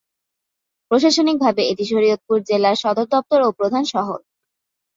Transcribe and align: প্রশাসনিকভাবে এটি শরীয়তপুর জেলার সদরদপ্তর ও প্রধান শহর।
প্রশাসনিকভাবে 0.91 1.61
এটি 1.71 1.83
শরীয়তপুর 1.91 2.37
জেলার 2.49 2.75
সদরদপ্তর 2.83 3.39
ও 3.41 3.49
প্রধান 3.59 3.83
শহর। 3.93 4.19